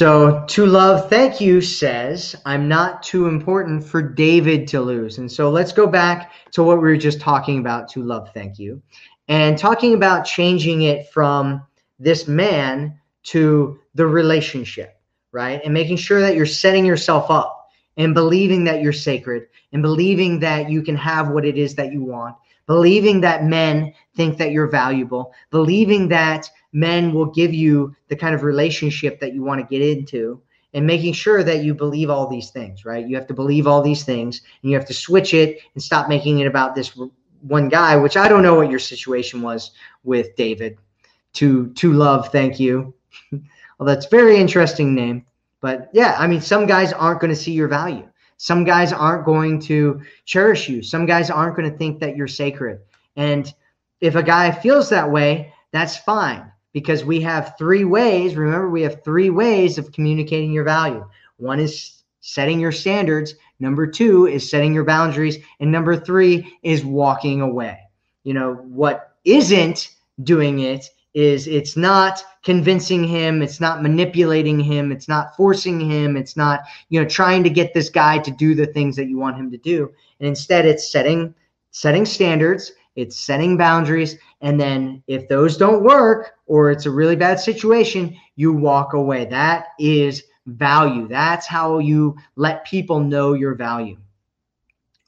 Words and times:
So, 0.00 0.46
to 0.46 0.64
love, 0.64 1.10
thank 1.10 1.42
you 1.42 1.60
says, 1.60 2.34
I'm 2.46 2.68
not 2.68 3.02
too 3.02 3.26
important 3.26 3.84
for 3.84 4.00
David 4.00 4.66
to 4.68 4.80
lose. 4.80 5.18
And 5.18 5.30
so, 5.30 5.50
let's 5.50 5.72
go 5.72 5.86
back 5.86 6.32
to 6.52 6.62
what 6.62 6.78
we 6.78 6.84
were 6.84 6.96
just 6.96 7.20
talking 7.20 7.58
about 7.58 7.86
to 7.90 8.02
love, 8.02 8.30
thank 8.32 8.58
you, 8.58 8.80
and 9.28 9.58
talking 9.58 9.92
about 9.92 10.24
changing 10.24 10.84
it 10.84 11.10
from 11.10 11.66
this 11.98 12.26
man 12.26 12.98
to 13.24 13.78
the 13.94 14.06
relationship, 14.06 14.98
right? 15.32 15.60
And 15.66 15.74
making 15.74 15.98
sure 15.98 16.22
that 16.22 16.34
you're 16.34 16.46
setting 16.46 16.86
yourself 16.86 17.30
up 17.30 17.68
and 17.98 18.14
believing 18.14 18.64
that 18.64 18.80
you're 18.80 18.94
sacred 18.94 19.48
and 19.74 19.82
believing 19.82 20.40
that 20.40 20.70
you 20.70 20.80
can 20.80 20.96
have 20.96 21.28
what 21.28 21.44
it 21.44 21.58
is 21.58 21.74
that 21.74 21.92
you 21.92 22.02
want, 22.02 22.36
believing 22.66 23.20
that 23.20 23.44
men 23.44 23.92
think 24.16 24.38
that 24.38 24.50
you're 24.50 24.66
valuable, 24.70 25.34
believing 25.50 26.08
that 26.08 26.48
men 26.72 27.12
will 27.12 27.26
give 27.26 27.52
you 27.52 27.94
the 28.08 28.16
kind 28.16 28.34
of 28.34 28.42
relationship 28.42 29.20
that 29.20 29.32
you 29.34 29.42
want 29.42 29.60
to 29.60 29.66
get 29.66 29.86
into 29.86 30.40
and 30.72 30.86
making 30.86 31.12
sure 31.12 31.42
that 31.42 31.64
you 31.64 31.74
believe 31.74 32.10
all 32.10 32.28
these 32.28 32.50
things, 32.50 32.84
right? 32.84 33.06
You 33.06 33.16
have 33.16 33.26
to 33.26 33.34
believe 33.34 33.66
all 33.66 33.82
these 33.82 34.04
things 34.04 34.42
and 34.62 34.70
you 34.70 34.78
have 34.78 34.86
to 34.86 34.94
switch 34.94 35.34
it 35.34 35.60
and 35.74 35.82
stop 35.82 36.08
making 36.08 36.38
it 36.38 36.46
about 36.46 36.74
this 36.74 36.96
one 37.42 37.68
guy, 37.68 37.96
which 37.96 38.16
I 38.16 38.28
don't 38.28 38.42
know 38.42 38.54
what 38.54 38.70
your 38.70 38.78
situation 38.78 39.42
was 39.42 39.72
with 40.04 40.36
David. 40.36 40.78
To 41.34 41.68
to 41.74 41.92
love, 41.92 42.30
thank 42.30 42.58
you. 42.58 42.92
well, 43.32 43.86
that's 43.86 44.06
very 44.06 44.36
interesting 44.36 44.94
name. 44.94 45.24
But 45.60 45.88
yeah, 45.92 46.16
I 46.18 46.26
mean, 46.26 46.40
some 46.40 46.66
guys 46.66 46.92
aren't 46.92 47.20
going 47.20 47.32
to 47.32 47.36
see 47.36 47.52
your 47.52 47.68
value. 47.68 48.08
Some 48.36 48.64
guys 48.64 48.92
aren't 48.92 49.24
going 49.24 49.60
to 49.62 50.00
cherish 50.24 50.68
you. 50.68 50.82
Some 50.82 51.06
guys 51.06 51.30
aren't 51.30 51.54
going 51.54 51.70
to 51.70 51.76
think 51.76 52.00
that 52.00 52.16
you're 52.16 52.26
sacred. 52.26 52.80
And 53.14 53.52
if 54.00 54.16
a 54.16 54.22
guy 54.22 54.50
feels 54.50 54.88
that 54.88 55.08
way, 55.08 55.52
that's 55.72 55.98
fine 55.98 56.50
because 56.72 57.04
we 57.04 57.20
have 57.20 57.54
three 57.58 57.84
ways. 57.84 58.36
Remember, 58.36 58.70
we 58.70 58.82
have 58.82 59.02
three 59.04 59.30
ways 59.30 59.78
of 59.78 59.92
communicating 59.92 60.52
your 60.52 60.64
value. 60.64 61.04
One 61.36 61.60
is 61.60 62.02
setting 62.20 62.60
your 62.60 62.72
standards, 62.72 63.34
number 63.60 63.86
two 63.86 64.26
is 64.26 64.48
setting 64.48 64.74
your 64.74 64.84
boundaries, 64.84 65.38
and 65.58 65.72
number 65.72 65.96
three 65.96 66.58
is 66.62 66.84
walking 66.84 67.40
away. 67.40 67.78
You 68.24 68.34
know, 68.34 68.54
what 68.54 69.16
isn't 69.24 69.90
doing 70.22 70.60
it 70.60 70.86
is 71.14 71.46
it's 71.48 71.76
not 71.76 72.22
convincing 72.44 73.02
him 73.02 73.42
it's 73.42 73.60
not 73.60 73.82
manipulating 73.82 74.60
him 74.60 74.92
it's 74.92 75.08
not 75.08 75.34
forcing 75.36 75.80
him 75.80 76.16
it's 76.16 76.36
not 76.36 76.60
you 76.88 77.00
know 77.00 77.08
trying 77.08 77.42
to 77.42 77.50
get 77.50 77.74
this 77.74 77.90
guy 77.90 78.16
to 78.16 78.30
do 78.30 78.54
the 78.54 78.66
things 78.66 78.94
that 78.94 79.08
you 79.08 79.18
want 79.18 79.36
him 79.36 79.50
to 79.50 79.58
do 79.58 79.90
and 80.20 80.28
instead 80.28 80.64
it's 80.64 80.90
setting 80.90 81.34
setting 81.72 82.06
standards 82.06 82.72
it's 82.96 83.18
setting 83.18 83.56
boundaries 83.56 84.16
and 84.40 84.60
then 84.60 85.02
if 85.06 85.28
those 85.28 85.56
don't 85.56 85.84
work 85.84 86.32
or 86.46 86.70
it's 86.70 86.86
a 86.86 86.90
really 86.90 87.16
bad 87.16 87.38
situation, 87.38 88.16
you 88.36 88.52
walk 88.52 88.94
away. 88.94 89.24
That 89.26 89.68
is 89.78 90.24
value. 90.46 91.06
That's 91.08 91.46
how 91.46 91.78
you 91.78 92.16
let 92.36 92.64
people 92.64 93.00
know 93.00 93.34
your 93.34 93.54
value. 93.54 93.98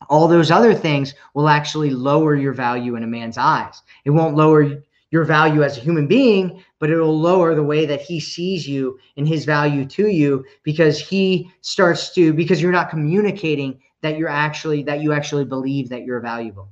All 0.08 0.28
those 0.28 0.50
other 0.50 0.74
things 0.74 1.14
will 1.34 1.48
actually 1.48 1.90
lower 1.90 2.34
your 2.34 2.52
value 2.52 2.96
in 2.96 3.04
a 3.04 3.06
man's 3.06 3.38
eyes. 3.38 3.82
It 4.04 4.10
won't 4.10 4.36
lower 4.36 4.82
your 5.10 5.24
value 5.24 5.62
as 5.62 5.76
a 5.76 5.80
human 5.80 6.06
being, 6.06 6.62
but 6.78 6.90
it'll 6.90 7.18
lower 7.18 7.54
the 7.54 7.62
way 7.62 7.86
that 7.86 8.00
he 8.00 8.18
sees 8.18 8.66
you 8.66 8.98
and 9.16 9.28
his 9.28 9.44
value 9.44 9.84
to 9.84 10.08
you 10.08 10.44
because 10.62 10.98
he 10.98 11.50
starts 11.60 12.12
to 12.14 12.32
because 12.32 12.60
you're 12.60 12.72
not 12.72 12.90
communicating 12.90 13.80
that 14.00 14.18
you're 14.18 14.28
actually 14.28 14.82
that 14.82 15.00
you 15.00 15.12
actually 15.12 15.44
believe 15.44 15.88
that 15.88 16.04
you're 16.04 16.20
valuable. 16.20 16.68